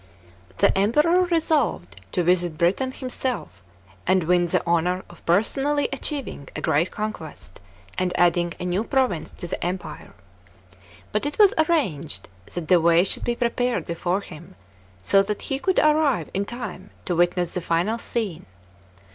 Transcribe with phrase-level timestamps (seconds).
[0.57, 0.57] §2.
[0.65, 3.61] The Emperor resolved to visit Britain himself,
[4.07, 7.59] and win the honour of personally achieving a great conquest
[7.99, 10.15] and adding a new province to the empire.
[11.11, 14.55] But it was arranged that the way should be prepared before him,
[15.01, 18.47] so that he could arrive in time to witness the final scene.